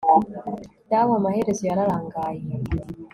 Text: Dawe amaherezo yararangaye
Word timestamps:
Dawe 0.89 1.11
amaherezo 1.19 1.61
yararangaye 1.69 2.41